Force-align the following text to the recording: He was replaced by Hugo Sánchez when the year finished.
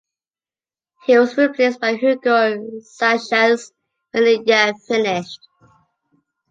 He 1.05 1.15
was 1.19 1.37
replaced 1.37 1.79
by 1.79 1.93
Hugo 1.93 2.55
Sánchez 2.99 3.71
when 4.11 4.23
the 4.23 4.41
year 4.43 4.73
finished. 4.87 5.41